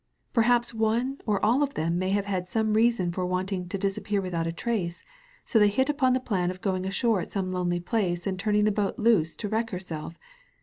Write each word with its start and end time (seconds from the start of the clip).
Perhaps 0.33 0.73
one 0.73 1.21
or 1.27 1.39
all 1.45 1.61
of 1.61 1.75
them 1.75 1.99
may 1.99 2.09
have 2.09 2.25
had 2.25 2.49
some 2.49 2.73
reason 2.73 3.11
for 3.11 3.23
wanting 3.23 3.69
to 3.69 3.77
'disappear 3.77 4.19
without 4.19 4.47
a 4.47 4.51
trace,' 4.51 5.03
so 5.45 5.59
they 5.59 5.67
hit 5.67 5.89
upon 5.89 6.13
the 6.13 6.19
plan 6.19 6.49
of 6.49 6.59
going 6.59 6.87
ashore 6.87 7.21
at 7.21 7.29
some 7.29 7.51
lonely 7.51 7.79
place 7.79 8.25
and 8.25 8.39
turning 8.39 8.63
the 8.65 8.71
boat 8.71 8.97
loose 8.97 9.35
to 9.35 9.47
wreck 9.47 9.69
herself. 9.69 10.17